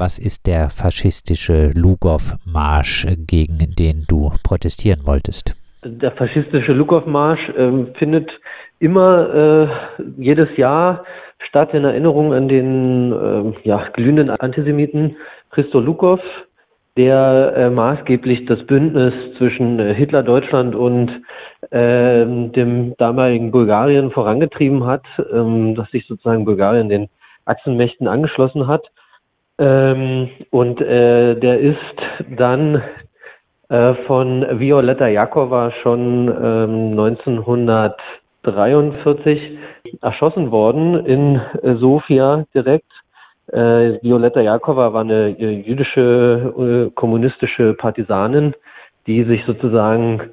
Was 0.00 0.20
ist 0.20 0.46
der 0.46 0.70
faschistische 0.70 1.72
Lugow-Marsch, 1.74 3.04
gegen 3.26 3.74
den 3.76 4.04
du 4.08 4.30
protestieren 4.44 5.04
wolltest? 5.08 5.56
Der 5.84 6.12
faschistische 6.12 6.72
Lugow-Marsch 6.72 7.48
äh, 7.48 7.84
findet 7.98 8.30
immer 8.78 9.34
äh, 9.34 9.68
jedes 10.16 10.56
Jahr 10.56 11.02
statt 11.48 11.74
in 11.74 11.82
Erinnerung 11.82 12.32
an 12.32 12.46
den 12.46 13.12
äh, 13.12 13.68
ja, 13.68 13.88
glühenden 13.92 14.30
Antisemiten 14.30 15.16
Christo 15.50 15.80
Lugow, 15.80 16.20
der 16.96 17.54
äh, 17.56 17.68
maßgeblich 17.68 18.46
das 18.46 18.64
Bündnis 18.66 19.14
zwischen 19.36 19.80
äh, 19.80 19.94
Hitler-Deutschland 19.94 20.76
und 20.76 21.10
äh, 21.70 22.24
dem 22.24 22.94
damaligen 22.98 23.50
Bulgarien 23.50 24.12
vorangetrieben 24.12 24.86
hat, 24.86 25.02
ähm, 25.32 25.74
dass 25.74 25.90
sich 25.90 26.06
sozusagen 26.06 26.44
Bulgarien 26.44 26.88
den 26.88 27.08
Achsenmächten 27.46 28.06
angeschlossen 28.06 28.68
hat. 28.68 28.86
Ähm, 29.58 30.30
und 30.50 30.80
äh, 30.80 31.34
der 31.34 31.58
ist 31.58 31.76
dann 32.36 32.80
äh, 33.68 33.94
von 34.06 34.46
Violetta 34.58 35.08
Jakova 35.08 35.72
schon 35.82 36.28
ähm, 36.28 36.98
1943 36.98 39.58
erschossen 40.00 40.50
worden 40.50 41.04
in 41.04 41.40
äh, 41.62 41.74
Sofia 41.76 42.46
direkt. 42.54 42.90
Äh, 43.48 44.00
Violetta 44.02 44.40
Jakova 44.40 44.92
war 44.92 45.00
eine 45.00 45.36
äh, 45.38 45.60
jüdische 45.60 46.88
äh, 46.88 46.90
kommunistische 46.94 47.74
Partisanin, 47.74 48.54
die 49.06 49.24
sich 49.24 49.44
sozusagen 49.44 50.30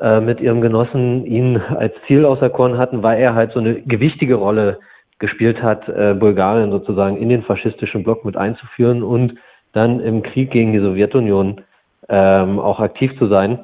äh, 0.00 0.20
mit 0.20 0.40
ihrem 0.40 0.60
Genossen 0.60 1.26
ihn 1.26 1.56
als 1.56 1.92
Ziel 2.06 2.24
auserkoren 2.24 2.78
hatten, 2.78 3.02
weil 3.02 3.20
er 3.20 3.34
halt 3.34 3.52
so 3.52 3.58
eine 3.58 3.80
gewichtige 3.82 4.36
Rolle 4.36 4.78
gespielt 5.18 5.62
hat, 5.62 5.88
äh, 5.88 6.14
Bulgarien 6.14 6.70
sozusagen 6.70 7.16
in 7.16 7.28
den 7.28 7.42
faschistischen 7.42 8.04
Block 8.04 8.24
mit 8.24 8.36
einzuführen 8.36 9.02
und 9.02 9.34
dann 9.72 10.00
im 10.00 10.22
Krieg 10.22 10.50
gegen 10.50 10.72
die 10.72 10.78
Sowjetunion 10.78 11.60
ähm, 12.08 12.58
auch 12.58 12.80
aktiv 12.80 13.16
zu 13.18 13.26
sein. 13.26 13.58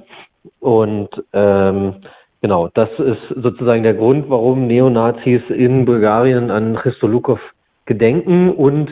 Und 0.60 1.08
ähm, 1.32 1.96
genau, 2.42 2.68
das 2.74 2.90
ist 2.98 3.28
sozusagen 3.36 3.82
der 3.82 3.94
Grund, 3.94 4.28
warum 4.28 4.66
Neonazis 4.66 5.42
in 5.48 5.84
Bulgarien 5.84 6.50
an 6.50 6.76
Christo 6.76 7.06
Lukov 7.06 7.40
Gedenken 7.86 8.50
und 8.50 8.90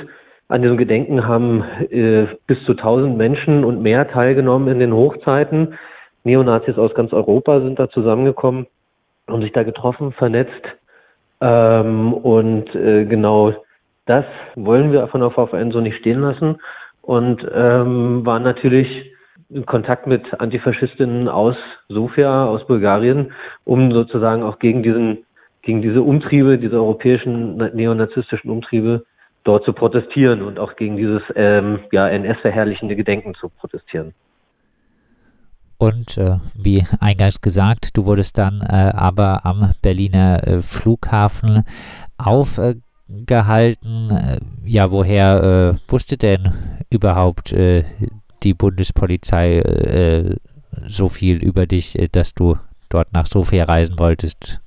an 0.48 0.60
diesem 0.60 0.76
Gedenken 0.76 1.26
haben 1.26 1.64
äh, 1.90 2.26
bis 2.46 2.62
zu 2.64 2.72
1000 2.72 3.16
Menschen 3.16 3.64
und 3.64 3.82
mehr 3.82 4.08
teilgenommen 4.08 4.68
in 4.68 4.80
den 4.80 4.92
Hochzeiten. 4.92 5.78
Neonazis 6.24 6.76
aus 6.76 6.94
ganz 6.94 7.12
Europa 7.12 7.60
sind 7.60 7.78
da 7.78 7.88
zusammengekommen, 7.88 8.66
haben 9.26 9.40
sich 9.40 9.52
da 9.52 9.62
getroffen, 9.62 10.12
vernetzt. 10.12 10.62
Ähm, 11.42 12.14
und 12.14 12.72
äh, 12.74 13.04
genau 13.04 13.52
das 14.06 14.24
wollen 14.54 14.92
wir 14.92 15.08
von 15.08 15.20
der 15.20 15.30
VVN 15.30 15.72
so 15.72 15.80
nicht 15.80 15.98
stehen 15.98 16.20
lassen 16.20 16.60
und 17.02 17.44
ähm, 17.52 18.24
waren 18.24 18.44
natürlich 18.44 19.12
in 19.50 19.66
Kontakt 19.66 20.06
mit 20.06 20.22
Antifaschistinnen 20.40 21.28
aus 21.28 21.56
Sofia, 21.88 22.46
aus 22.46 22.64
Bulgarien, 22.66 23.32
um 23.64 23.90
sozusagen 23.92 24.44
auch 24.44 24.60
gegen 24.60 24.84
diesen 24.84 25.26
gegen 25.62 25.82
diese 25.82 26.02
Umtriebe, 26.02 26.58
diese 26.58 26.76
europäischen 26.76 27.56
neonazistischen 27.56 28.50
Umtriebe 28.50 29.04
dort 29.44 29.64
zu 29.64 29.72
protestieren 29.72 30.42
und 30.42 30.58
auch 30.58 30.76
gegen 30.76 30.96
dieses 30.96 31.22
ähm, 31.34 31.80
ja, 31.92 32.08
NS-verherrlichende 32.08 32.96
Gedenken 32.96 33.34
zu 33.34 33.48
protestieren. 33.48 34.14
Und 35.82 36.16
äh, 36.16 36.36
wie 36.54 36.84
eingangs 37.00 37.40
gesagt, 37.40 37.96
du 37.96 38.06
wurdest 38.06 38.38
dann 38.38 38.60
äh, 38.60 38.92
aber 38.94 39.44
am 39.44 39.72
Berliner 39.82 40.46
äh, 40.46 40.58
Flughafen 40.62 41.64
aufgehalten. 42.18 44.10
Äh, 44.12 44.38
ja, 44.64 44.92
woher 44.92 45.42
äh, 45.42 45.90
wusste 45.90 46.16
denn 46.16 46.52
überhaupt 46.88 47.52
äh, 47.52 47.82
die 48.44 48.54
Bundespolizei 48.54 50.36
so 50.86 51.08
viel 51.08 51.42
über 51.42 51.66
dich, 51.66 51.98
dass 52.12 52.32
du 52.32 52.54
dort 52.88 53.12
nach 53.12 53.26
Sofia 53.26 53.64
reisen 53.64 53.98
wolltest? 53.98 54.60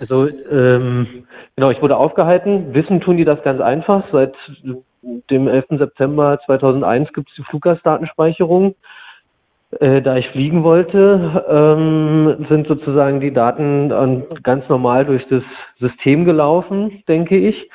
Also 0.00 0.26
ähm, 0.26 1.24
genau, 1.54 1.70
ich 1.70 1.80
wurde 1.80 1.96
aufgehalten. 1.96 2.74
Wissen 2.74 3.00
tun 3.00 3.16
die 3.16 3.24
das 3.24 3.40
ganz 3.44 3.60
einfach. 3.60 4.02
Seit 4.10 4.34
dem 5.30 5.46
11. 5.46 5.66
September 5.78 6.40
2001 6.46 7.12
gibt 7.12 7.28
es 7.30 7.36
die 7.36 7.44
Fluggastdatenspeicherung. 7.44 8.74
Äh, 9.80 10.00
da 10.00 10.16
ich 10.16 10.26
fliegen 10.28 10.62
wollte, 10.62 11.44
ähm, 11.46 12.46
sind 12.48 12.66
sozusagen 12.66 13.20
die 13.20 13.32
Daten 13.32 13.90
dann 13.90 14.24
ganz 14.42 14.66
normal 14.68 15.04
durch 15.04 15.26
das 15.28 15.42
System 15.78 16.24
gelaufen, 16.24 17.02
denke 17.06 17.36
ich. 17.36 17.70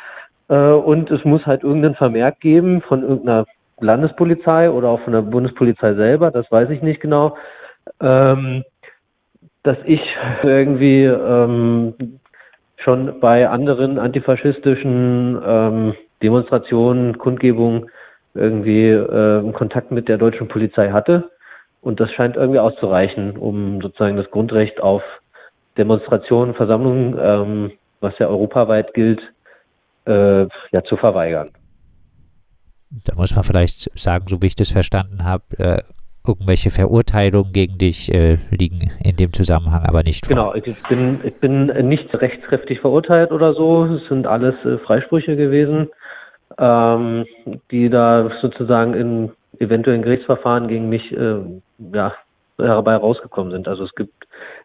Äh, 0.50 0.56
und 0.56 1.12
es 1.12 1.24
muss 1.24 1.46
halt 1.46 1.64
irgendeinen 1.64 1.96
Vermerk 1.96 2.40
geben 2.40 2.82
von 2.82 3.04
irgendeiner 3.04 3.46
Landespolizei 3.80 4.72
oder 4.72 4.90
auch 4.90 5.02
von 5.02 5.14
der 5.14 5.22
Bundespolizei 5.22 5.94
selber, 5.94 6.32
das 6.32 6.52
weiß 6.52 6.70
ich 6.72 6.82
nicht 6.82 7.00
genau. 7.00 7.38
Ähm, 8.02 8.64
dass 9.64 9.78
ich 9.86 10.02
irgendwie 10.44 11.06
ähm, 11.06 11.94
schon 12.78 13.20
bei 13.20 13.48
anderen 13.48 14.00
antifaschistischen 14.00 15.42
ähm, 15.46 15.94
Demonstrationen, 16.22 17.18
Kundgebungen 17.18 17.90
irgendwie 18.34 18.90
äh, 18.90 19.52
Kontakt 19.54 19.92
mit 19.92 20.10
der 20.10 20.18
deutschen 20.18 20.48
Polizei 20.48 20.90
hatte. 20.90 21.30
Und 21.84 22.00
das 22.00 22.10
scheint 22.12 22.38
irgendwie 22.38 22.60
auszureichen, 22.60 23.38
um 23.38 23.82
sozusagen 23.82 24.16
das 24.16 24.32
Grundrecht 24.32 24.82
auf 24.82 25.04
Demonstrationen, 25.78 26.56
Versammlungen, 26.56 27.18
ähm, 27.20 27.72
was 28.00 28.18
ja 28.20 28.28
europaweit 28.28 28.94
gilt, 28.94 29.22
äh, 30.06 30.44
ja 30.72 30.84
zu 30.88 30.96
verweigern. 30.96 31.52
Da 33.06 33.16
muss 33.16 33.36
man 33.36 33.44
vielleicht 33.44 33.98
sagen, 33.98 34.26
so 34.28 34.42
wie 34.42 34.48
ich 34.48 34.56
das 34.56 34.72
verstanden 34.72 35.26
habe, 35.26 35.44
äh, 35.58 35.82
irgendwelche 36.26 36.70
Verurteilungen 36.70 37.52
gegen 37.52 37.78
dich 37.78 38.14
äh, 38.14 38.38
liegen 38.50 38.92
in 39.04 39.18
dem 39.18 39.34
Zusammenhang 39.34 39.84
aber 39.84 40.04
nicht 40.04 40.26
vor. 40.26 40.36
Genau, 40.36 40.54
ich 40.54 40.82
bin, 40.88 41.20
ich 41.24 41.36
bin 41.36 41.66
nicht 41.88 42.16
rechtskräftig 42.16 42.80
verurteilt 42.80 43.32
oder 43.32 43.54
so. 43.54 43.86
Es 43.86 44.08
sind 44.08 44.26
alles 44.26 44.56
äh, 44.64 44.78
Freisprüche 44.78 45.36
gewesen, 45.36 45.90
ähm, 46.58 47.26
die 47.72 47.90
da 47.90 48.32
sozusagen 48.42 48.94
in 48.94 49.32
eventuellen 49.60 50.02
Gerichtsverfahren 50.02 50.68
gegen 50.68 50.90
mich 50.90 51.12
äh, 51.12 51.40
ja, 51.94 52.14
herbei 52.58 52.96
rausgekommen 52.96 53.52
sind. 53.52 53.68
Also 53.68 53.84
es 53.86 53.96
gibt 53.96 54.14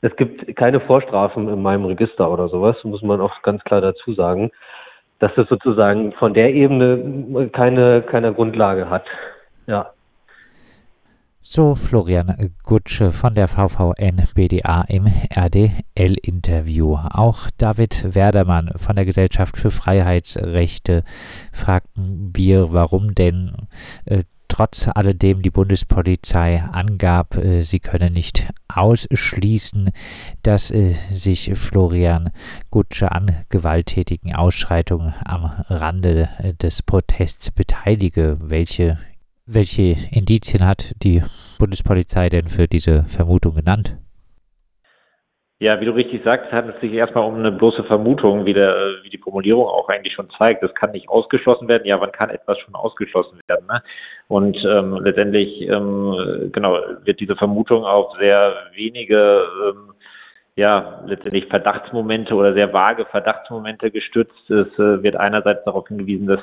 es 0.01 0.15
gibt 0.17 0.57
keine 0.57 0.81
Vorstrafen 0.81 1.49
in 1.49 1.63
meinem 1.63 1.85
Register 1.85 2.31
oder 2.31 2.49
sowas, 2.49 2.77
muss 2.85 3.03
man 3.03 3.21
auch 3.21 3.43
ganz 3.43 3.63
klar 3.65 3.81
dazu 3.81 4.15
sagen, 4.15 4.51
dass 5.19 5.37
es 5.37 5.49
sozusagen 5.49 6.13
von 6.13 6.35
der 6.35 6.55
Ebene 6.55 7.51
keine 7.53 8.03
keine 8.03 8.33
Grundlage 8.33 8.89
hat. 8.89 9.05
Ja. 9.67 9.91
So 11.51 11.75
Florian 11.75 12.53
Gutsche 12.63 13.11
von 13.11 13.35
der 13.35 13.49
VVN 13.49 14.29
BDA 14.35 14.85
im 14.89 15.07
RDL-Interview. 15.35 16.99
Auch 17.11 17.49
David 17.57 18.15
Werdermann 18.15 18.73
von 18.77 18.97
der 18.97 19.07
Gesellschaft 19.07 19.57
für 19.57 19.71
Freiheitsrechte 19.71 21.05
fragten 21.51 22.33
wir, 22.37 22.75
warum 22.75 23.15
denn 23.15 23.69
äh, 24.05 24.25
trotz 24.49 24.89
alledem 24.95 25.43
die 25.43 25.51
Bundespolizei 25.51 26.63
angab, 26.73 27.37
äh, 27.37 27.61
sie 27.61 27.81
könne 27.81 28.11
nicht 28.11 28.49
ausschließen, 28.75 29.91
dass 30.43 30.71
äh, 30.71 30.89
sich 31.11 31.53
Florian 31.55 32.31
Gutsche 32.71 33.13
an 33.13 33.45
gewalttätigen 33.51 34.35
Ausschreitungen 34.35 35.15
am 35.25 35.45
Rande 35.69 36.29
äh, 36.39 36.55
des 36.55 36.83
Protests 36.83 37.51
beteilige. 37.51 38.39
Welche 38.41 38.99
welche 39.51 39.97
Indizien 40.13 40.67
hat 40.67 40.93
die 41.03 41.23
Bundespolizei 41.59 42.29
denn 42.29 42.49
für 42.49 42.69
diese 42.69 43.05
Vermutung 43.05 43.55
genannt? 43.55 43.97
Ja, 45.61 45.81
wie 45.81 45.87
du 45.87 45.93
richtig 45.93 46.23
sagst, 46.23 46.53
handelt 46.53 46.77
es 46.77 46.83
sich 46.83 46.93
erstmal 46.93 47.25
um 47.25 47.35
eine 47.35 47.51
bloße 47.51 47.83
Vermutung, 47.85 48.45
wie, 48.45 48.53
der, 48.53 48.77
wie 49.03 49.11
die 49.11 49.19
Formulierung 49.19 49.67
auch 49.67 49.89
eigentlich 49.89 50.13
schon 50.13 50.31
zeigt. 50.37 50.63
Das 50.63 50.73
kann 50.75 50.93
nicht 50.93 51.09
ausgeschlossen 51.09 51.67
werden. 51.67 51.85
Ja, 51.85 52.01
wann 52.01 52.13
kann 52.13 52.31
etwas 52.31 52.59
schon 52.61 52.77
ausgeschlossen 52.77 53.41
werden? 53.49 53.67
Ne? 53.67 53.83
Und 54.29 54.59
ähm, 54.65 54.99
letztendlich 55.03 55.63
ähm, 55.63 56.51
genau 56.53 56.79
wird 57.05 57.19
diese 57.19 57.35
Vermutung 57.35 57.85
auf 57.85 58.15
sehr 58.19 58.55
wenige 58.75 59.43
ähm, 59.67 59.95
ja 60.55 61.03
letztendlich 61.07 61.47
Verdachtsmomente 61.47 62.35
oder 62.35 62.53
sehr 62.53 62.73
vage 62.73 63.07
Verdachtsmomente 63.07 63.91
gestützt. 63.91 64.51
Es 64.51 64.69
äh, 64.79 65.03
wird 65.03 65.17
einerseits 65.17 65.65
darauf 65.65 65.89
hingewiesen, 65.89 66.27
dass 66.27 66.41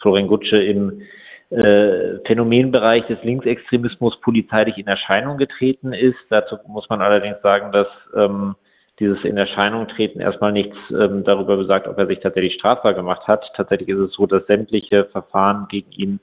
Florian 0.00 0.26
Gutsche 0.26 0.60
im 0.60 1.02
äh, 1.50 2.18
Phänomenbereich 2.26 3.06
des 3.06 3.22
Linksextremismus 3.22 4.20
polizeilich 4.20 4.78
in 4.78 4.88
Erscheinung 4.88 5.36
getreten 5.36 5.92
ist. 5.92 6.18
Dazu 6.28 6.56
muss 6.66 6.88
man 6.88 7.02
allerdings 7.02 7.40
sagen, 7.42 7.70
dass 7.70 7.88
ähm, 8.16 8.56
dieses 8.98 9.22
in 9.22 9.36
Erscheinung 9.36 9.86
treten 9.88 10.20
erstmal 10.20 10.52
nichts 10.52 10.76
ähm, 10.90 11.22
darüber 11.24 11.56
besagt, 11.56 11.86
ob 11.86 11.98
er 11.98 12.06
sich 12.06 12.18
tatsächlich 12.20 12.54
strafbar 12.54 12.94
gemacht 12.94 13.28
hat. 13.28 13.44
Tatsächlich 13.54 13.90
ist 13.90 13.98
es 13.98 14.12
so, 14.14 14.26
dass 14.26 14.46
sämtliche 14.46 15.04
Verfahren 15.04 15.66
gegen 15.70 15.92
ihn 15.92 16.20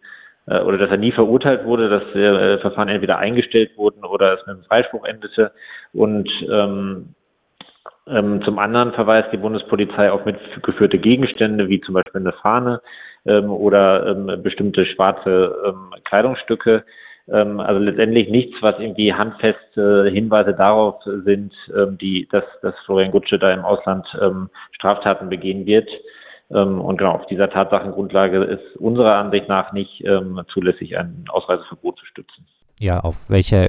äh, 0.50 0.62
oder 0.62 0.78
dass 0.78 0.90
er 0.90 0.98
nie 0.98 1.12
verurteilt 1.12 1.66
wurde, 1.66 1.90
dass 1.90 2.16
äh, 2.16 2.58
Verfahren 2.60 2.90
entweder 2.90 3.18
eingestellt 3.18 3.72
wurden 3.78 4.04
oder 4.04 4.34
es 4.34 4.46
mit 4.46 4.56
einem 4.56 4.66
Freispruch 4.66 5.06
endete. 5.06 5.52
Und 5.94 6.30
ähm, 6.50 7.16
ähm, 8.08 8.42
zum 8.44 8.60
anderen 8.60 8.94
verweist 8.94 9.32
die 9.32 9.38
Bundespolizei 9.38 10.12
auf 10.12 10.26
mitgeführte 10.26 10.98
Gegenstände, 10.98 11.70
wie 11.70 11.82
zum 11.82 11.94
Beispiel 11.94 12.22
eine 12.22 12.34
Fahne, 12.34 12.82
ähm, 13.26 13.52
oder 13.52 14.08
ähm, 14.08 14.42
bestimmte 14.42 14.86
schwarze 14.86 15.56
ähm, 15.66 15.94
Kleidungsstücke. 16.06 16.84
Ähm, 17.32 17.60
also 17.60 17.80
letztendlich 17.80 18.30
nichts, 18.30 18.56
was 18.62 18.80
irgendwie 18.80 19.14
handfeste 19.14 20.10
Hinweise 20.12 20.54
darauf 20.54 21.04
sind, 21.04 21.54
ähm, 21.76 21.98
die, 22.00 22.28
dass, 22.32 22.46
dass 22.62 22.74
Florian 22.86 23.12
Gutsche 23.12 23.38
da 23.38 23.54
im 23.54 23.66
Ausland 23.66 24.08
ähm, 24.20 24.50
Straftaten 24.72 25.30
begehen 25.30 25.66
wird. 25.66 25.90
Ähm, 26.52 26.82
und 26.82 26.98
genau 26.98 27.12
auf 27.12 27.26
dieser 27.28 27.50
Tatsachengrundlage 27.50 28.44
ist 28.44 28.78
unserer 28.78 29.16
Ansicht 29.16 29.48
nach 29.48 29.72
nicht 29.74 30.04
ähm, 30.06 30.42
zulässig, 30.52 30.98
ein 30.98 31.26
Ausreiseverbot 31.30 31.98
zu 32.00 32.06
stützen. 32.06 32.46
Ja, 32.80 33.02
auf 33.02 33.30
welcher 33.30 33.68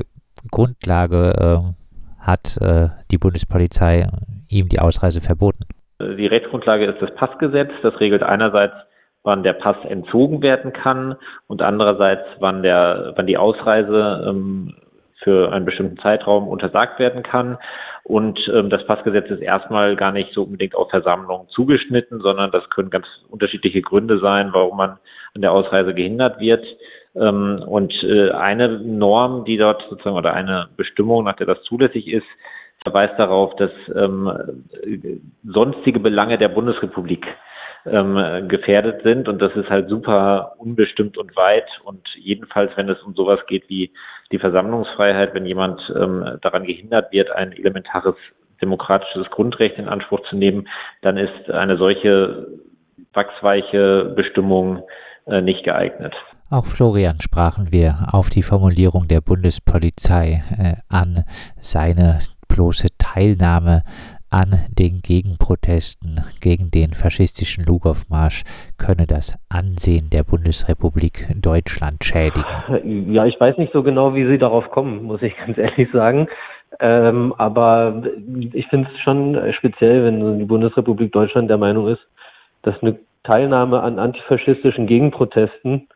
Grundlage 0.51 1.35
äh, 1.39 2.25
hat 2.25 2.57
äh, 2.61 2.89
die 3.11 3.19
Bundespolizei 3.19 4.09
ihm 4.49 4.69
die 4.69 4.79
Ausreise 4.79 5.21
verboten? 5.21 5.65
Die 6.01 6.27
Rechtsgrundlage 6.27 6.87
ist 6.87 7.03
das 7.03 7.15
Passgesetz. 7.15 7.71
Das 7.83 7.99
regelt 8.01 8.23
einerseits, 8.23 8.75
wann 9.23 9.43
der 9.43 9.53
Pass 9.53 9.77
entzogen 9.87 10.41
werden 10.41 10.73
kann 10.73 11.17
und 11.47 11.61
andererseits, 11.61 12.25
wann 12.39 12.63
der, 12.63 13.13
wann 13.17 13.27
die 13.27 13.37
Ausreise 13.37 14.25
ähm, 14.27 14.75
für 15.23 15.53
einen 15.53 15.65
bestimmten 15.65 15.99
Zeitraum 15.99 16.49
untersagt 16.49 16.99
werden 16.99 17.23
kann. 17.23 17.59
Und 18.05 18.39
ähm, 18.53 18.71
das 18.71 18.87
Passgesetz 18.87 19.31
ist 19.31 19.41
erstmal 19.41 19.97
gar 19.97 20.13
nicht 20.13 20.33
so 20.33 20.43
unbedingt 20.43 20.75
auf 20.75 20.91
Versammlungen 20.91 21.49
zugeschnitten, 21.49 22.21
sondern 22.21 22.51
das 22.51 22.69
können 22.71 22.91
ganz 22.91 23.07
unterschiedliche 23.29 23.83
Gründe 23.83 24.19
sein, 24.19 24.51
warum 24.53 24.79
man 24.79 24.99
an 25.35 25.43
der 25.43 25.53
Ausreise 25.53 25.95
gehindert 25.95 26.41
wird. 26.41 26.65
Ähm, 27.15 27.63
und 27.67 27.93
äh, 28.03 28.31
eine 28.31 28.81
Norm, 28.81 29.45
die 29.45 29.57
dort 29.57 29.85
sozusagen 29.91 30.17
oder 30.17 30.33
eine 30.33 30.69
Bestimmung, 30.77 31.25
nach 31.25 31.37
der 31.37 31.47
das 31.47 31.63
zulässig 31.65 32.09
ist, 32.09 32.27
verweist 32.83 33.19
darauf, 33.19 33.55
dass 33.57 33.71
ähm, 33.95 34.65
sonstige 35.45 36.01
Belange 36.01 36.39
der 36.39 36.49
Bundesrepublik 36.49 37.27
ähm, 37.87 38.49
gefährdet 38.49 39.03
sind. 39.03 39.29
Und 39.29 39.41
das 39.41 39.55
ist 39.55 39.69
halt 39.71 39.89
super 39.89 40.55
unbestimmt 40.59 41.19
und 41.19 41.37
weit. 41.37 41.67
Und 41.85 42.07
jedenfalls, 42.17 42.71
wenn 42.77 42.89
es 42.89 43.01
um 43.03 43.15
sowas 43.15 43.41
geht 43.47 43.69
wie 43.69 43.91
die 44.33 44.39
Versammlungsfreiheit, 44.39 45.35
wenn 45.35 45.47
jemand 45.47 45.81
ähm, 45.95 46.39
daran 46.43 46.65
gehindert 46.65 47.13
wird, 47.13 47.31
ein 47.31 47.53
elementares 47.53 48.15
demokratisches 48.61 49.31
Grundrecht 49.31 49.79
in 49.79 49.89
Anspruch 49.89 50.21
zu 50.29 50.37
nehmen, 50.37 50.69
dann 51.03 51.17
ist 51.17 51.51
eine 51.51 51.77
solche 51.77 52.47
wachsweiche 53.13 54.13
Bestimmung 54.15 54.83
äh, 55.27 55.41
nicht 55.41 55.65
geeignet. 55.65 56.15
Auch 56.51 56.67
Florian 56.67 57.21
sprachen 57.21 57.71
wir 57.71 58.09
auf 58.13 58.29
die 58.29 58.43
Formulierung 58.43 59.07
der 59.09 59.21
Bundespolizei 59.21 60.43
äh, 60.59 60.75
an, 60.89 61.25
seine 61.61 62.19
bloße 62.49 62.89
Teilnahme 62.99 63.85
an 64.31 64.59
den 64.79 65.01
Gegenprotesten 65.03 66.21
gegen 66.41 66.71
den 66.71 66.95
faschistischen 66.95 67.65
Lugow-Marsch 67.65 68.45
könne 68.79 69.07
das 69.07 69.39
Ansehen 69.49 70.11
der 70.11 70.23
Bundesrepublik 70.25 71.27
Deutschland 71.35 72.05
schädigen. 72.05 73.13
Ja, 73.13 73.27
ich 73.27 73.39
weiß 73.41 73.59
nicht 73.59 73.73
so 73.73 73.83
genau, 73.83 74.15
wie 74.15 74.27
Sie 74.27 74.39
darauf 74.39 74.71
kommen, 74.71 75.03
muss 75.05 75.23
ich 75.23 75.37
ganz 75.37 75.59
ehrlich 75.59 75.91
sagen. 75.93 76.29
Ähm, 76.79 77.35
aber 77.37 78.03
ich 78.53 78.67
finde 78.69 78.89
es 78.95 79.01
schon 79.01 79.37
speziell, 79.59 80.05
wenn 80.05 80.39
die 80.39 80.45
Bundesrepublik 80.45 81.13
Deutschland 81.13 81.51
der 81.51 81.59
Meinung 81.59 81.89
ist, 81.89 82.07
dass 82.63 82.81
eine 82.83 82.97
Teilnahme 83.25 83.83
an 83.83 83.99
antifaschistischen 83.99 84.87
Gegenprotesten 84.87 85.89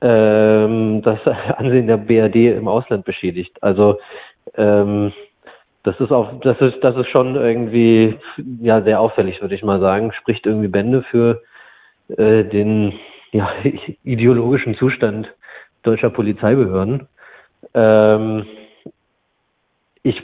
ähm, 0.00 1.02
das 1.02 1.18
Ansehen 1.56 1.86
der 1.86 1.96
BRD 1.96 2.56
im 2.56 2.68
Ausland 2.68 3.04
beschädigt. 3.04 3.62
Also 3.62 3.98
ähm, 4.56 5.12
das 5.86 6.00
ist 6.00 6.10
auch, 6.10 6.40
das 6.40 6.60
ist, 6.60 6.82
das 6.82 6.96
ist 6.96 7.08
schon 7.10 7.36
irgendwie 7.36 8.18
ja 8.60 8.82
sehr 8.82 8.98
auffällig, 8.98 9.40
würde 9.40 9.54
ich 9.54 9.62
mal 9.62 9.78
sagen. 9.78 10.12
Spricht 10.12 10.44
irgendwie 10.44 10.66
Bände 10.66 11.04
für 11.04 11.42
äh, 12.08 12.42
den 12.42 12.92
ja, 13.30 13.48
ideologischen 14.02 14.74
Zustand 14.74 15.32
deutscher 15.84 16.10
Polizeibehörden. 16.10 17.06
Ähm, 17.72 18.46
ich, 20.02 20.20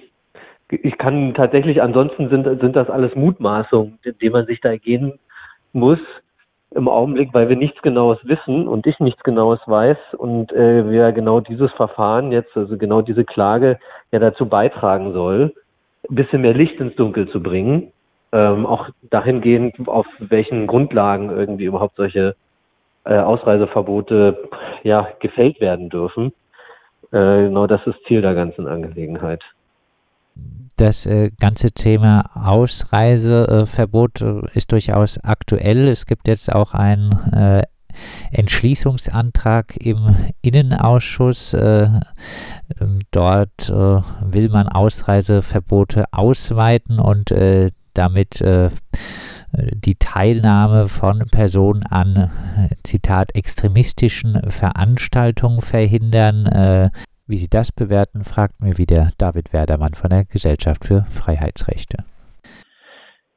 ich 0.69 0.99
kann 0.99 1.33
tatsächlich, 1.35 1.81
ansonsten 1.81 2.29
sind, 2.29 2.61
sind 2.61 2.75
das 2.75 2.91
alles 2.91 3.15
Mutmaßungen, 3.15 4.01
denen 4.21 4.33
man 4.33 4.47
sich 4.47 4.61
da 4.61 4.77
gehen 4.77 5.21
muss 5.73 6.01
im 6.75 6.89
Augenblick, 6.89 7.33
weil 7.33 7.49
wir 7.49 7.57
nichts 7.57 7.81
Genaues 7.83 8.19
wissen 8.23 8.67
und 8.67 8.87
ich 8.87 8.99
nichts 9.01 9.23
Genaues 9.23 9.61
weiß 9.67 9.97
und 10.17 10.53
äh, 10.53 10.89
wir 10.91 11.13
genau 11.13 11.41
dieses 11.41 11.71
Verfahren 11.73 12.33
jetzt, 12.33 12.57
also 12.57 12.77
genau 12.77 13.03
diese 13.03 13.25
Klage 13.25 13.79
ja 14.11 14.19
dazu 14.19 14.47
beitragen 14.47 15.13
soll, 15.13 15.55
ein 16.09 16.15
bisschen 16.15 16.43
mehr 16.43 16.55
Licht 16.55 16.81
ins 16.81 16.97
Dunkel 16.97 17.29
zu 17.29 17.43
bringen, 17.43 17.93
ähm, 18.33 18.67
auch 18.67 18.89
dahingehend, 19.03 19.77
auf 19.87 20.07
welchen 20.19 20.67
Grundlagen 20.67 21.31
irgendwie 21.31 21.65
überhaupt 21.65 21.97
solche 21.97 22.35
äh, 23.05 23.19
Ausreiseverbote 23.19 24.49
ja 24.83 25.09
gefällt 25.21 25.61
werden 25.61 25.89
dürfen. 25.89 26.33
Äh, 27.11 27.45
genau 27.45 27.67
das 27.67 27.87
ist 27.87 28.03
Ziel 28.07 28.23
der 28.23 28.35
ganzen 28.35 28.67
Angelegenheit 28.67 29.43
das 30.77 31.07
äh, 31.07 31.31
ganze 31.39 31.73
Thema 31.73 32.31
Ausreiseverbot 32.35 34.21
äh, 34.23 34.41
ist 34.55 34.73
durchaus 34.73 35.19
aktuell. 35.19 35.89
Es 35.89 36.07
gibt 36.07 36.29
jetzt 36.29 36.53
auch 36.53 36.75
einen 36.75 37.13
äh, 37.33 37.63
Entschließungsantrag 38.31 39.77
im 39.77 40.17
Innenausschuss. 40.41 41.55
Äh, 41.55 41.89
ähm, 42.81 43.01
dort 43.11 43.69
äh, 43.69 43.73
will 43.73 44.49
man 44.49 44.69
Ausreiseverbote 44.69 46.07
ausweiten 46.13 46.99
und 46.99 47.31
äh, 47.31 47.71
damit 47.95 48.43
die 49.55 49.97
Teilnahme 49.97 50.87
von 50.89 51.27
Personen 51.31 51.83
an, 51.83 52.31
Zitat, 52.85 53.35
extremistischen 53.35 54.51
Veranstaltungen 54.51 55.61
verhindern. 55.61 56.91
Wie 57.27 57.37
Sie 57.37 57.49
das 57.49 57.73
bewerten, 57.73 58.25
fragt 58.25 58.61
mir 58.61 58.79
wieder 58.79 59.09
David 59.19 59.53
Werdermann 59.53 59.95
von 59.95 60.11
der 60.11 60.25
Gesellschaft 60.25 60.85
für 60.85 61.05
Freiheitsrechte. 61.11 62.05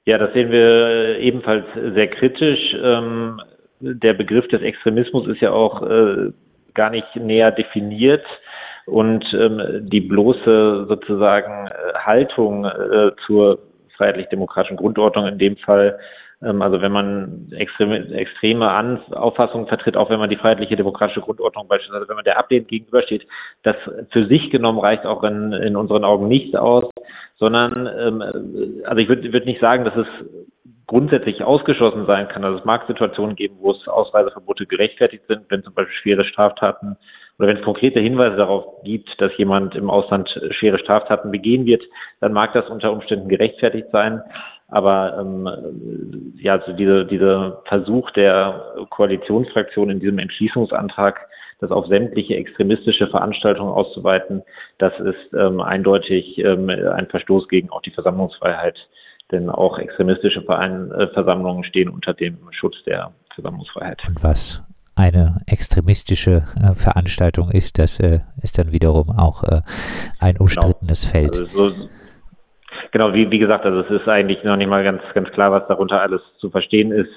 Ja, 0.06 0.18
das 0.18 0.34
sehen 0.34 0.52
wir 0.52 1.20
ebenfalls 1.20 1.66
sehr 1.74 2.08
kritisch. 2.08 2.76
Ähm, 2.82 3.42
der 3.80 4.14
Begriff 4.14 4.48
des 4.48 4.62
Extremismus 4.62 5.28
ist 5.28 5.42
ja 5.42 5.52
auch 5.52 5.82
äh, 5.82 6.32
gar 6.74 6.90
nicht 6.90 7.16
näher 7.16 7.52
definiert 7.52 8.26
und 8.86 9.26
ähm, 9.34 9.88
die 9.90 10.02
bloße 10.02 10.86
sozusagen 10.88 11.68
äh, 11.68 11.94
Haltung 11.98 12.66
äh, 12.66 13.12
zur 13.26 13.60
freiheitlich-demokratischen 13.98 14.78
Grundordnung 14.78 15.28
in 15.28 15.40
dem 15.40 15.58
Fall 15.58 15.98
also 16.42 16.82
wenn 16.82 16.92
man 16.92 17.48
extreme, 17.56 18.08
extreme 18.14 19.00
Auffassungen 19.12 19.68
vertritt, 19.68 19.96
auch 19.96 20.10
wenn 20.10 20.20
man 20.20 20.30
die 20.30 20.36
freiheitliche 20.36 20.76
demokratische 20.76 21.22
Grundordnung 21.22 21.68
beispielsweise, 21.68 22.08
wenn 22.08 22.16
man 22.16 22.26
der 22.26 22.38
ablehnend 22.38 22.68
gegenübersteht, 22.68 23.26
das 23.64 23.76
für 24.12 24.28
sich 24.28 24.52
genommen 24.52 24.80
reicht 24.80 25.06
auch 25.06 25.24
in, 25.24 25.54
in 25.54 25.76
unseren 25.76 26.04
Augen 26.04 26.28
nicht 26.28 26.56
aus, 26.58 26.90
sondern 27.38 27.88
ähm, 27.88 28.22
also 28.86 28.98
ich 28.98 29.08
würde 29.08 29.32
würd 29.32 29.46
nicht 29.46 29.62
sagen, 29.62 29.86
dass 29.86 29.96
es 29.96 30.08
grundsätzlich 30.88 31.44
ausgeschlossen 31.44 32.06
sein 32.06 32.28
kann. 32.28 32.44
Also 32.44 32.60
es 32.60 32.66
mag 32.66 32.86
Situationen 32.88 33.36
geben, 33.36 33.56
wo 33.60 33.72
es 33.72 33.88
Ausreiseverbote 33.88 34.66
gerechtfertigt 34.66 35.24
sind, 35.28 35.46
wenn 35.50 35.64
zum 35.64 35.74
Beispiel 35.74 35.96
schwere 35.96 36.26
Straftaten 36.26 36.98
oder 37.38 37.50
wenn 37.50 37.58
es 37.58 37.64
konkrete 37.64 38.00
Hinweise 38.00 38.38
darauf 38.38 38.84
gibt, 38.84 39.10
dass 39.20 39.36
jemand 39.38 39.76
im 39.76 39.90
Ausland 39.90 40.30
schwere 40.52 40.80
Straftaten 40.80 41.32
begehen 41.32 41.66
wird, 41.66 41.84
dann 42.22 42.34
mag 42.34 42.54
das 42.54 42.70
unter 42.70 42.94
Umständen 42.94 43.28
gerechtfertigt 43.28 43.88
sein. 43.92 44.22
Aber 44.68 45.18
ähm, 45.20 46.34
ja, 46.38 46.54
also 46.54 46.74
diese, 46.74 47.06
dieser 47.06 47.62
Versuch 47.68 48.10
der 48.12 48.74
Koalitionsfraktion 48.90 49.90
in 49.90 50.00
diesem 50.00 50.20
Entschließungsantrag, 50.20 51.20
das 51.60 51.72
auf 51.72 51.88
sämtliche 51.88 52.36
extremistische 52.36 53.08
Veranstaltungen 53.08 53.72
auszuweiten, 53.72 54.44
das 54.78 54.94
ist 55.00 55.34
ähm, 55.34 55.62
eindeutig 55.62 56.38
ähm, 56.40 56.70
ein 56.70 57.08
Verstoß 57.08 57.48
gegen 57.48 57.70
auch 57.70 57.82
die 57.82 57.92
Versammlungsfreiheit. 57.92 58.78
Denn 59.32 59.50
auch 59.50 59.80
extremistische 59.80 60.42
Verein, 60.42 60.92
äh, 60.92 61.08
Versammlungen 61.08 61.64
stehen 61.64 61.90
unter 61.90 62.14
dem 62.14 62.38
Schutz 62.52 62.76
der 62.86 63.12
Versammlungsfreiheit. 63.34 64.02
Und 64.08 64.24
was 64.24 64.64
eine 64.96 65.42
extremistische 65.46 66.46
äh, 66.62 66.74
Veranstaltung 66.74 67.52
ist, 67.52 67.80
das 67.80 68.00
äh, 68.00 68.22
ist 68.42 68.58
dann 68.58 68.72
wiederum 68.72 69.10
auch 69.10 69.44
äh, 69.44 69.62
ein 70.20 70.36
genau. 70.36 70.44
umstrittenes 70.44 71.02
genau. 71.02 71.12
Feld. 71.12 71.40
Also 71.40 71.70
so, 71.70 71.90
genau, 72.96 73.14
wie, 73.14 73.30
wie 73.30 73.40
gesagt, 73.40 73.66
also 73.66 73.82
es 73.82 74.02
ist 74.02 74.08
eigentlich 74.08 74.42
noch 74.46 74.56
nicht 74.56 74.70
mal 74.70 74.82
ganz, 74.82 75.02
ganz 75.14 75.30
klar, 75.32 75.52
was 75.52 75.68
darunter 75.68 76.02
alles 76.02 76.22
zu 76.38 76.50
verstehen 76.50 76.94
ist. 76.94 77.12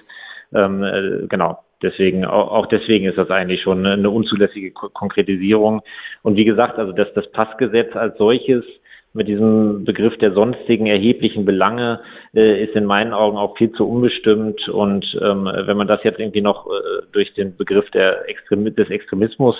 Ähm, 0.52 0.82
äh, 0.82 1.28
genau, 1.28 1.60
deswegen, 1.80 2.24
auch, 2.24 2.50
auch 2.50 2.66
deswegen 2.66 3.06
ist 3.06 3.16
das 3.16 3.30
eigentlich 3.30 3.62
schon 3.62 3.86
eine 3.86 4.10
unzulässige 4.10 4.72
Konkretisierung. 4.72 5.82
Und 6.22 6.34
wie 6.34 6.44
gesagt, 6.44 6.80
also 6.80 6.90
das, 6.90 7.06
das 7.14 7.30
Passgesetz 7.30 7.94
als 7.94 8.18
solches 8.18 8.64
mit 9.12 9.28
diesem 9.28 9.84
Begriff 9.84 10.18
der 10.18 10.32
sonstigen 10.32 10.86
erheblichen 10.86 11.44
Belange 11.44 12.00
äh, 12.34 12.64
ist 12.64 12.74
in 12.74 12.84
meinen 12.84 13.12
Augen 13.12 13.38
auch 13.38 13.56
viel 13.56 13.70
zu 13.70 13.88
unbestimmt. 13.88 14.68
Und 14.68 15.06
ähm, 15.22 15.44
wenn 15.44 15.76
man 15.76 15.86
das 15.86 16.02
jetzt 16.02 16.18
irgendwie 16.18 16.40
noch 16.40 16.66
äh, 16.66 17.02
durch 17.12 17.32
den 17.34 17.56
Begriff 17.56 17.88
der 17.92 18.28
Extrem 18.28 18.64
des 18.74 18.90
Extremismus 18.90 19.54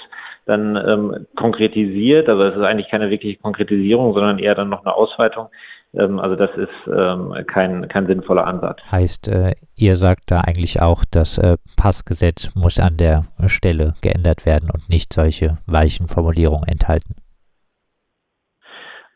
dann 0.48 0.76
ähm, 0.76 1.26
konkretisiert, 1.36 2.28
also 2.28 2.42
es 2.44 2.56
ist 2.56 2.62
eigentlich 2.62 2.88
keine 2.88 3.10
wirkliche 3.10 3.38
Konkretisierung, 3.38 4.14
sondern 4.14 4.38
eher 4.38 4.54
dann 4.54 4.70
noch 4.70 4.84
eine 4.84 4.94
Ausweitung, 4.94 5.48
Ähm, 5.94 6.18
also 6.18 6.36
das 6.36 6.50
ist 6.56 6.68
ähm, 6.86 7.34
kein, 7.46 7.88
kein 7.88 8.06
sinnvoller 8.06 8.46
Ansatz. 8.46 8.78
Heißt, 8.90 9.28
äh, 9.28 9.54
ihr 9.74 9.96
sagt 9.96 10.30
da 10.30 10.42
eigentlich 10.42 10.82
auch, 10.82 11.04
das 11.10 11.38
äh, 11.38 11.56
Passgesetz 11.76 12.54
muss 12.54 12.78
an 12.78 12.96
der 12.98 13.24
Stelle 13.46 13.94
geändert 14.02 14.44
werden 14.44 14.70
und 14.70 14.88
nicht 14.90 15.12
solche 15.14 15.58
weichen 15.66 16.08
Formulierungen 16.08 16.68
enthalten. 16.68 17.14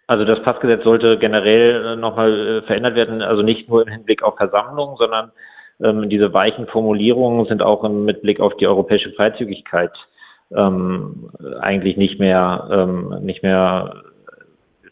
Also 0.06 0.24
das 0.24 0.42
Passgesetz 0.42 0.82
sollte 0.84 1.18
generell 1.18 1.84
äh, 1.84 1.96
nochmal 1.96 2.32
äh, 2.32 2.62
verändert 2.62 2.94
werden, 2.94 3.22
also 3.22 3.42
nicht 3.42 3.68
nur 3.68 3.82
im 3.82 3.92
Hinblick 3.92 4.22
auf 4.22 4.36
Versammlungen, 4.36 4.96
sondern 4.96 5.32
ähm, 5.82 6.08
diese 6.08 6.32
weichen 6.32 6.66
Formulierungen 6.66 7.46
sind 7.46 7.62
auch 7.62 7.86
mit 7.88 8.22
Blick 8.22 8.40
auf 8.40 8.56
die 8.56 8.66
europäische 8.66 9.12
Freizügigkeit 9.12 9.92
ähm, 10.56 11.30
eigentlich 11.60 11.96
nicht 11.96 12.18
mehr, 12.18 12.68
ähm, 12.70 13.18
nicht 13.22 13.42
mehr 13.42 14.02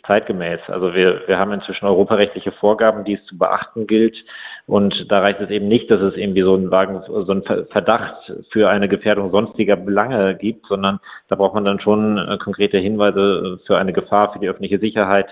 zeitgemäß. 0.07 0.61
Also 0.69 0.95
wir, 0.95 1.23
wir 1.27 1.39
haben 1.39 1.53
inzwischen 1.53 1.87
europarechtliche 1.87 2.53
Vorgaben, 2.53 3.05
die 3.05 3.15
es 3.15 3.25
zu 3.27 3.39
beachten 3.39 3.87
gilt. 3.87 4.17
Und 4.67 5.07
da 5.09 5.21
reicht 5.21 5.41
es 5.41 5.51
eben 5.51 5.69
nicht, 5.69 5.91
dass 5.91 6.01
es 6.01 6.17
irgendwie 6.17 6.43
so 6.43 6.55
einen 6.55 6.71
Wagen, 6.71 7.03
so 7.07 7.31
einen 7.31 7.43
Verdacht 7.43 8.33
für 8.53 8.69
eine 8.69 8.89
Gefährdung 8.89 9.31
sonstiger 9.31 9.77
Belange 9.77 10.37
gibt, 10.37 10.67
sondern 10.67 11.01
da 11.29 11.37
braucht 11.37 11.55
man 11.55 11.65
dann 11.65 11.81
schon 11.81 12.19
äh, 12.19 12.39
konkrete 12.39 12.79
Hinweise 12.79 13.61
für 13.67 13.79
eine 13.79 13.93
Gefahr 13.93 14.33
für 14.33 14.39
die 14.39 14.49
öffentliche 14.49 14.79
Sicherheit, 14.79 15.27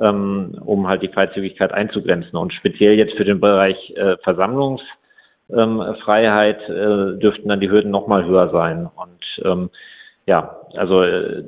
ähm, 0.00 0.58
um 0.64 0.88
halt 0.88 1.02
die 1.02 1.08
Freizügigkeit 1.08 1.72
einzugrenzen. 1.72 2.36
Und 2.36 2.52
speziell 2.52 2.94
jetzt 2.94 3.16
für 3.16 3.24
den 3.24 3.40
Bereich 3.40 3.94
äh, 3.96 4.16
Versammlungsfreiheit 4.24 6.60
äh, 6.68 7.18
dürften 7.18 7.48
dann 7.48 7.60
die 7.60 7.70
Hürden 7.70 7.90
nochmal 7.90 8.24
höher 8.24 8.50
sein. 8.50 8.88
Und 8.94 9.21
ähm, 9.44 9.70
ja, 10.26 10.56
also 10.76 11.02
äh, 11.02 11.42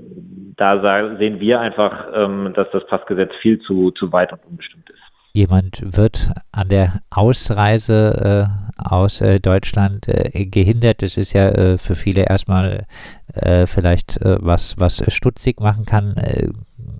da 0.57 1.17
sehen 1.19 1.41
wir 1.41 1.61
einfach, 1.61 2.07
ähm, 2.15 2.53
dass 2.55 2.69
das 2.73 2.87
Passgesetz 2.87 3.31
viel 3.41 3.61
zu, 3.61 3.91
zu 3.93 4.13
weit 4.13 4.33
und 4.33 4.45
unbestimmt 4.45 4.89
ist. 4.91 5.01
Jemand 5.33 5.83
wird 5.97 6.31
an 6.53 6.69
der 6.69 7.01
Ausreise 7.11 8.49
äh, 8.49 8.89
aus 8.89 9.21
äh, 9.21 9.41
Deutschland 9.41 10.07
äh, 10.07 10.47
gehindert. 10.47 11.03
Das 11.03 11.17
ist 11.17 11.33
ja 11.33 11.49
äh, 11.49 11.77
für 11.77 11.97
viele 11.97 12.23
erstmal 12.23 12.87
äh, 13.35 13.67
vielleicht 13.67 14.21
was, 14.23 14.79
was 14.79 15.03
stutzig 15.13 15.61
machen 15.61 15.87
kann. 15.87 16.15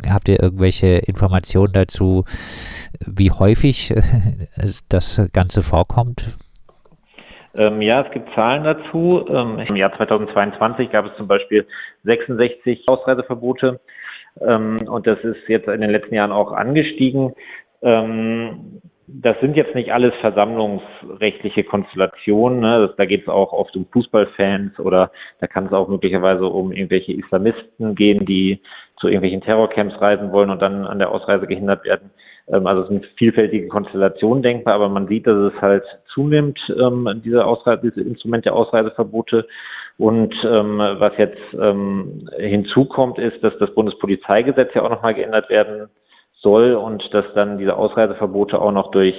habt 0.09 0.29
ihr 0.29 0.43
irgendwelche 0.43 0.97
Informationen 0.97 1.73
dazu, 1.73 2.25
wie 3.07 3.31
häufig 3.31 3.95
das 4.89 5.31
Ganze 5.33 5.63
vorkommt? 5.63 6.25
Ähm, 7.57 7.81
ja, 7.83 8.03
es 8.03 8.11
gibt 8.13 8.33
Zahlen 8.35 8.65
dazu. 8.65 9.25
Ähm, 9.29 9.61
Im 9.69 9.77
Jahr 9.77 9.97
2022 9.97 10.91
gab 10.91 11.07
es 11.07 11.17
zum 11.17 11.29
Beispiel 11.29 11.67
66 12.05 12.89
Ausreiseverbote 12.89 13.81
ähm, 14.41 14.89
und 14.89 15.07
das 15.07 15.19
ist 15.21 15.49
jetzt 15.49 15.69
in 15.69 15.81
den 15.81 15.91
letzten 15.91 16.15
Jahren 16.15 16.33
auch 16.33 16.53
angestiegen. 16.53 17.35
Ähm, 17.83 18.81
das 19.07 19.39
sind 19.41 19.57
jetzt 19.57 19.75
nicht 19.75 19.93
alles 19.93 20.15
versammlungsrechtliche 20.21 21.65
Konstellationen. 21.65 22.61
Ne? 22.61 22.87
Das, 22.87 22.97
da 22.97 23.05
geht 23.05 23.23
es 23.23 23.29
auch 23.29 23.53
oft 23.53 23.77
um 23.77 23.87
Fußballfans 23.93 24.79
oder 24.81 25.13
da 25.41 25.47
kann 25.47 25.67
es 25.67 25.73
auch 25.73 25.89
möglicherweise 25.89 26.47
um 26.47 26.73
irgendwelche 26.73 27.13
Islamisten 27.13 27.95
gehen, 27.95 28.25
die 28.25 28.61
zu 28.99 29.09
irgendwelchen 29.09 29.43
Terrorcamps 29.43 30.01
reisen 30.01 30.33
wollen 30.33 30.51
und 30.51 30.63
dann 30.63 30.87
an 30.87 30.99
der 30.99 31.11
Ausreise 31.11 31.47
gehindert 31.47 31.85
werden. 31.85 32.11
Ähm, 32.49 32.67
also 32.67 32.83
es 32.83 32.89
sind 32.89 33.07
vielfältige 33.17 33.69
Konstellationen 33.69 34.43
denkbar, 34.43 34.75
aber 34.75 34.89
man 34.89 35.09
sieht, 35.09 35.27
dass 35.27 35.53
es 35.53 35.61
halt 35.61 35.85
zunimmt, 36.13 36.59
ähm, 36.79 37.23
diese 37.25 37.45
Ausreise, 37.45 37.83
dieses 37.83 38.07
Instrument 38.07 38.45
der 38.45 38.55
Ausreiseverbote. 38.55 39.47
Und 39.97 40.35
ähm, 40.45 40.79
was 40.79 41.13
jetzt 41.19 41.41
ähm, 41.59 42.29
hinzukommt, 42.37 43.19
ist, 43.19 43.43
dass 43.45 43.57
das 43.59 43.73
Bundespolizeigesetz 43.75 44.75
ja 44.75 44.83
auch 44.83 44.91
nochmal 44.91 45.15
geändert 45.15 45.49
werden 45.51 45.89
soll 46.45 46.75
und 46.75 47.03
dass 47.15 47.25
dann 47.35 47.59
diese 47.59 47.77
Ausreiseverbote 47.77 48.61
auch 48.61 48.73
noch 48.73 48.91
durch 48.91 49.15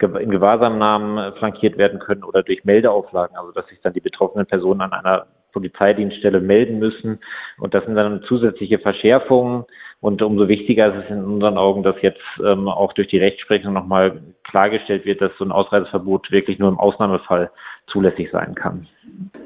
in 0.00 0.30
Gewahrsamnahmen 0.30 1.34
flankiert 1.34 1.76
werden 1.78 2.00
können 2.00 2.24
oder 2.24 2.42
durch 2.42 2.64
Meldeauflagen, 2.64 3.36
also 3.36 3.52
dass 3.52 3.68
sich 3.68 3.80
dann 3.82 3.92
die 3.92 4.00
betroffenen 4.00 4.46
Personen 4.46 4.80
an 4.80 4.92
einer 4.92 5.26
Polizeidienststelle 5.52 6.40
melden 6.40 6.78
müssen. 6.78 7.20
Und 7.58 7.74
das 7.74 7.84
sind 7.84 7.94
dann 7.94 8.22
zusätzliche 8.22 8.78
Verschärfungen. 8.78 9.64
Und 10.02 10.20
umso 10.20 10.48
wichtiger 10.48 10.88
ist 10.88 11.04
es 11.04 11.10
in 11.10 11.22
unseren 11.22 11.56
Augen, 11.56 11.84
dass 11.84 11.94
jetzt 12.02 12.20
ähm, 12.44 12.66
auch 12.66 12.92
durch 12.92 13.06
die 13.06 13.18
Rechtsprechung 13.18 13.72
nochmal 13.72 14.20
klargestellt 14.42 15.04
wird, 15.04 15.20
dass 15.20 15.30
so 15.38 15.44
ein 15.44 15.52
Ausreiseverbot 15.52 16.32
wirklich 16.32 16.58
nur 16.58 16.70
im 16.70 16.80
Ausnahmefall 16.80 17.52
zulässig 17.86 18.28
sein 18.32 18.56
kann. 18.56 18.88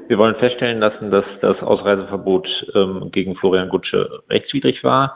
Wir 0.07 0.17
wollen 0.17 0.33
feststellen 0.35 0.79
lassen, 0.79 1.11
dass 1.11 1.25
das 1.41 1.61
Ausreiseverbot 1.61 2.47
ähm, 2.73 3.11
gegen 3.11 3.35
Florian 3.35 3.69
Gutsche 3.69 4.23
rechtswidrig 4.31 4.83
war. 4.83 5.15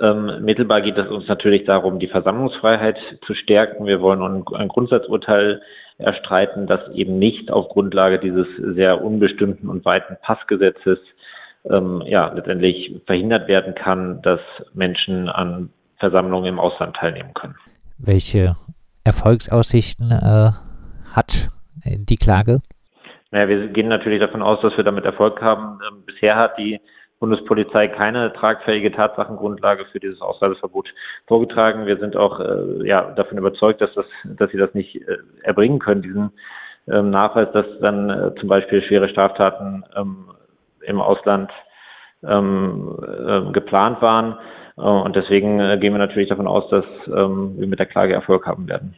Ähm, 0.00 0.44
mittelbar 0.44 0.80
geht 0.80 0.98
es 0.98 1.08
uns 1.08 1.28
natürlich 1.28 1.64
darum, 1.66 2.00
die 2.00 2.08
Versammlungsfreiheit 2.08 2.98
zu 3.24 3.34
stärken. 3.34 3.86
Wir 3.86 4.00
wollen 4.00 4.22
ein, 4.22 4.44
ein 4.56 4.68
Grundsatzurteil 4.68 5.62
erstreiten, 5.98 6.66
das 6.66 6.80
eben 6.94 7.16
nicht 7.20 7.52
auf 7.52 7.68
Grundlage 7.68 8.18
dieses 8.18 8.48
sehr 8.56 9.04
unbestimmten 9.04 9.68
und 9.68 9.84
weiten 9.84 10.16
Passgesetzes 10.20 10.98
ähm, 11.64 12.02
ja, 12.06 12.32
letztendlich 12.32 13.00
verhindert 13.06 13.48
werden 13.48 13.74
kann, 13.74 14.22
dass 14.22 14.40
Menschen 14.72 15.28
an 15.28 15.70
Versammlungen 15.98 16.46
im 16.46 16.58
Ausland 16.58 16.96
teilnehmen 16.96 17.34
können. 17.34 17.56
Welche 17.98 18.56
Erfolgsaussichten 19.04 20.10
äh, 20.10 20.50
hat 21.12 21.48
die 21.84 22.16
Klage? 22.16 22.60
Naja, 23.30 23.48
wir 23.48 23.68
gehen 23.68 23.88
natürlich 23.88 24.20
davon 24.20 24.42
aus, 24.42 24.60
dass 24.62 24.76
wir 24.76 24.84
damit 24.84 25.04
Erfolg 25.04 25.40
haben. 25.40 25.78
Ähm, 25.88 26.02
bisher 26.06 26.36
hat 26.36 26.58
die 26.58 26.80
Bundespolizei 27.20 27.88
keine 27.88 28.32
tragfähige 28.32 28.90
Tatsachengrundlage 28.92 29.84
für 29.92 30.00
dieses 30.00 30.20
Ausreiseverbot 30.22 30.88
vorgetragen. 31.26 31.86
Wir 31.86 31.98
sind 31.98 32.16
auch 32.16 32.40
äh, 32.40 32.86
ja, 32.86 33.12
davon 33.12 33.36
überzeugt, 33.36 33.82
dass, 33.82 33.92
das, 33.94 34.06
dass 34.24 34.50
sie 34.50 34.56
das 34.56 34.72
nicht 34.72 34.96
äh, 34.96 35.18
erbringen 35.42 35.78
können, 35.78 36.02
diesen 36.02 36.32
ähm, 36.88 37.10
Nachweis, 37.10 37.48
dass 37.52 37.66
dann 37.80 38.08
äh, 38.08 38.34
zum 38.40 38.48
Beispiel 38.48 38.82
schwere 38.82 39.10
Straftaten 39.10 39.84
ähm, 39.94 40.30
im 40.86 41.00
Ausland 41.00 41.50
ähm, 42.22 42.96
äh, 43.02 43.52
geplant 43.52 44.02
waren. 44.02 44.36
Äh, 44.76 44.82
und 44.82 45.16
deswegen 45.16 45.60
äh, 45.60 45.78
gehen 45.78 45.92
wir 45.92 45.98
natürlich 45.98 46.28
davon 46.28 46.46
aus, 46.46 46.68
dass 46.70 46.84
ähm, 47.06 47.54
wir 47.58 47.66
mit 47.66 47.78
der 47.78 47.86
Klage 47.86 48.14
Erfolg 48.14 48.46
haben 48.46 48.68
werden. 48.68 48.94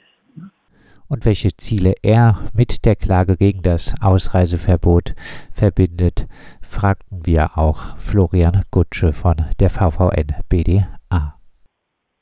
Und 1.09 1.27
welche 1.27 1.51
Ziele 1.51 1.93
er 2.03 2.39
mit 2.55 2.87
der 2.87 2.97
Klage 2.97 3.37
gegen 3.37 3.63
das 3.63 3.95
Ausreiseverbot 4.03 5.15
verbindet, 5.53 6.27
fragten 6.63 7.27
wir 7.27 7.51
auch 7.57 7.99
Florian 7.99 8.63
Gutsche 8.71 9.13
von 9.13 9.37
der 9.61 9.69
VVN 9.69 10.29
BDA. 10.49 11.35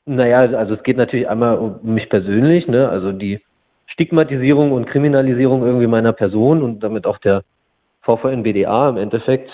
Naja, 0.06 0.40
also 0.58 0.74
es 0.74 0.82
geht 0.82 0.96
natürlich 0.96 1.28
einmal 1.28 1.56
um 1.58 1.78
mich 1.84 2.08
persönlich, 2.08 2.66
ne? 2.66 2.88
also 2.88 3.12
die 3.12 3.38
Stigmatisierung 3.86 4.72
und 4.72 4.86
Kriminalisierung 4.86 5.64
irgendwie 5.64 5.86
meiner 5.86 6.12
Person 6.12 6.62
und 6.62 6.80
damit 6.80 7.06
auch 7.06 7.18
der 7.18 7.44
VVN 8.16 8.42
BDA 8.42 8.88
im 8.88 8.96
Endeffekt 8.96 9.50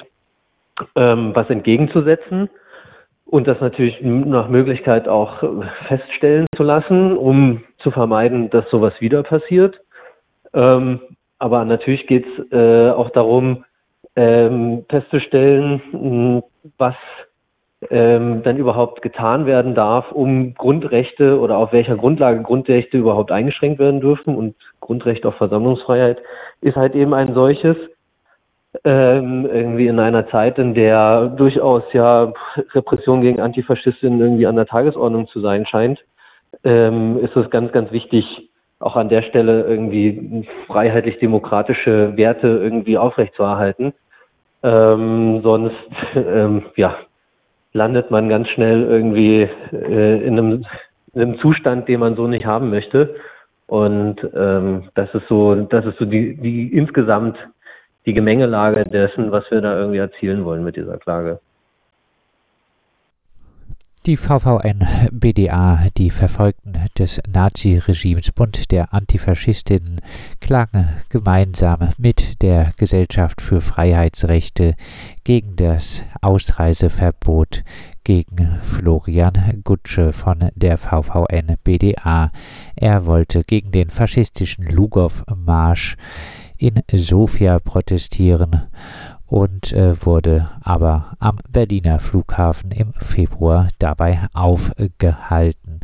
ähm, 0.94 1.32
was 1.34 1.48
entgegenzusetzen 1.50 2.48
und 3.24 3.48
das 3.48 3.60
natürlich 3.60 4.00
nach 4.02 4.48
Möglichkeit 4.48 5.08
auch 5.08 5.42
feststellen 5.88 6.46
zu 6.54 6.62
lassen, 6.62 7.16
um 7.16 7.64
zu 7.78 7.90
vermeiden, 7.90 8.50
dass 8.50 8.68
sowas 8.70 8.94
wieder 9.00 9.22
passiert. 9.22 9.80
Ähm, 10.54 11.00
aber 11.38 11.64
natürlich 11.64 12.06
geht 12.06 12.24
es 12.26 12.52
äh, 12.52 12.90
auch 12.90 13.10
darum, 13.10 13.64
ähm, 14.14 14.84
festzustellen, 14.88 16.42
was 16.78 16.94
ähm, 17.90 18.42
dann 18.42 18.56
überhaupt 18.56 19.02
getan 19.02 19.44
werden 19.44 19.74
darf, 19.74 20.10
um 20.12 20.54
Grundrechte 20.54 21.38
oder 21.38 21.58
auf 21.58 21.72
welcher 21.72 21.96
Grundlage 21.96 22.42
Grundrechte 22.42 22.96
überhaupt 22.96 23.30
eingeschränkt 23.30 23.78
werden 23.78 24.00
dürfen. 24.00 24.34
Und 24.34 24.54
Grundrecht 24.80 25.26
auf 25.26 25.34
Versammlungsfreiheit 25.36 26.18
ist 26.62 26.76
halt 26.76 26.94
eben 26.94 27.12
ein 27.12 27.34
solches 27.34 27.76
ähm, 28.84 29.46
irgendwie 29.46 29.86
in 29.86 29.98
einer 29.98 30.28
Zeit, 30.28 30.58
in 30.58 30.74
der 30.74 31.28
durchaus 31.28 31.82
ja 31.92 32.32
Repression 32.74 33.20
gegen 33.20 33.40
Antifaschistinnen 33.40 34.20
irgendwie 34.20 34.46
an 34.46 34.56
der 34.56 34.66
Tagesordnung 34.66 35.28
zu 35.28 35.40
sein 35.40 35.66
scheint, 35.66 35.98
ähm, 36.64 37.18
ist 37.18 37.36
es 37.36 37.50
ganz, 37.50 37.72
ganz 37.72 37.92
wichtig, 37.92 38.24
auch 38.78 38.96
an 38.96 39.08
der 39.08 39.22
Stelle 39.22 39.62
irgendwie 39.66 40.46
freiheitlich-demokratische 40.66 42.16
Werte 42.16 42.46
irgendwie 42.48 42.98
aufrechtzuerhalten. 42.98 43.92
Ähm, 44.62 45.40
sonst, 45.42 45.76
ähm, 46.14 46.64
ja, 46.76 46.96
landet 47.72 48.10
man 48.10 48.28
ganz 48.28 48.48
schnell 48.48 48.82
irgendwie 48.82 49.48
äh, 49.72 50.26
in, 50.26 50.38
einem, 50.38 50.66
in 51.14 51.22
einem 51.22 51.38
Zustand, 51.38 51.88
den 51.88 52.00
man 52.00 52.16
so 52.16 52.26
nicht 52.26 52.46
haben 52.46 52.70
möchte. 52.70 53.16
Und 53.66 54.16
ähm, 54.34 54.90
das 54.94 55.12
ist 55.14 55.26
so, 55.28 55.54
das 55.54 55.84
ist 55.86 55.98
so 55.98 56.04
die, 56.04 56.36
die 56.36 56.72
insgesamt 56.72 57.36
die 58.06 58.14
Gemengelage 58.14 58.84
dessen, 58.84 59.32
was 59.32 59.44
wir 59.50 59.60
da 59.60 59.76
irgendwie 59.76 59.98
erzielen 59.98 60.44
wollen 60.44 60.64
mit 60.64 60.76
dieser 60.76 60.96
Klage. 60.98 61.40
Die 64.06 64.16
VVN 64.16 64.86
BDA, 65.10 65.88
die 65.96 66.10
Verfolgten 66.10 66.74
des 66.96 67.20
Nazi-Regimes 67.28 68.30
Bund 68.30 68.70
der 68.70 68.94
Antifaschistinnen, 68.94 70.00
klagen 70.40 70.90
gemeinsam 71.10 71.88
mit 71.98 72.40
der 72.40 72.70
Gesellschaft 72.78 73.42
für 73.42 73.60
Freiheitsrechte 73.60 74.76
gegen 75.24 75.56
das 75.56 76.04
Ausreiseverbot 76.22 77.64
gegen 78.04 78.60
Florian 78.62 79.60
Gutsche 79.64 80.12
von 80.12 80.50
der 80.54 80.78
VVN 80.78 81.56
BDA. 81.64 82.30
Er 82.76 83.06
wollte 83.06 83.42
gegen 83.42 83.72
den 83.72 83.90
faschistischen 83.90 84.66
Lugow-Marsch 84.66 85.96
in 86.58 86.82
Sofia 86.92 87.58
protestieren 87.58 88.62
und 89.26 89.72
äh, 89.72 90.04
wurde 90.04 90.50
aber 90.62 91.16
am 91.18 91.38
Berliner 91.50 91.98
Flughafen 91.98 92.70
im 92.70 92.92
Februar 92.94 93.68
dabei 93.78 94.28
aufgehalten 94.32 95.80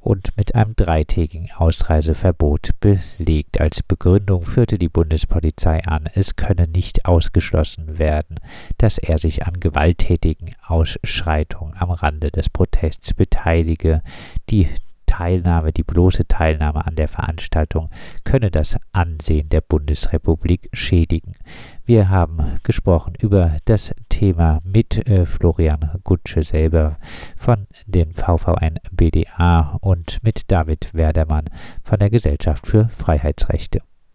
und 0.00 0.36
mit 0.36 0.54
einem 0.54 0.74
dreitägigen 0.76 1.50
Ausreiseverbot 1.56 2.70
belegt. 2.80 3.60
Als 3.60 3.82
Begründung 3.82 4.42
führte 4.44 4.78
die 4.78 4.88
Bundespolizei 4.88 5.84
an, 5.84 6.08
es 6.14 6.36
könne 6.36 6.66
nicht 6.68 7.04
ausgeschlossen 7.04 7.98
werden, 7.98 8.40
dass 8.78 8.98
er 8.98 9.18
sich 9.18 9.46
an 9.46 9.60
gewalttätigen 9.60 10.54
Ausschreitungen 10.66 11.74
am 11.78 11.90
Rande 11.90 12.30
des 12.30 12.48
Protests 12.48 13.12
beteilige. 13.12 14.02
Die 14.48 14.68
Teilnahme, 15.10 15.72
die 15.72 15.82
bloße 15.82 16.28
Teilnahme 16.28 16.86
an 16.86 16.94
der 16.94 17.08
Veranstaltung 17.08 17.90
könne 18.24 18.52
das 18.52 18.78
Ansehen 18.92 19.48
der 19.48 19.60
Bundesrepublik 19.60 20.68
schädigen. 20.72 21.34
Wir 21.84 22.10
haben 22.10 22.54
gesprochen 22.62 23.14
über 23.18 23.56
das 23.64 23.92
Thema 24.08 24.58
mit 24.64 25.08
äh, 25.08 25.26
Florian 25.26 25.98
Gutsche 26.04 26.44
selber 26.44 26.96
von 27.36 27.66
den 27.86 28.12
VVN 28.12 28.78
BDA 28.92 29.78
und 29.80 30.22
mit 30.22 30.48
David 30.48 30.94
Werdermann 30.94 31.46
von 31.82 31.98
der 31.98 32.10
Gesellschaft 32.10 32.68
für 32.68 32.88
Freiheitsrechte. 32.88 33.80